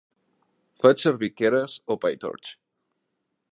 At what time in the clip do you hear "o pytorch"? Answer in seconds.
1.95-2.53